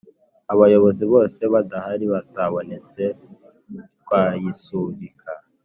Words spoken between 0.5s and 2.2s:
Abayobozi bose badahari